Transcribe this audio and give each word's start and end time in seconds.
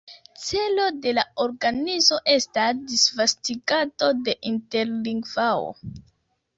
Celo 0.43 0.85
de 1.03 1.13
la 1.17 1.25
organizo 1.45 2.19
estas 2.37 2.81
disvastigado 2.95 4.13
de 4.27 4.39
interlingvao. 4.57 5.75